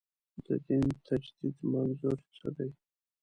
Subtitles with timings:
[0.45, 2.69] د دین تجدید منظور څه دی.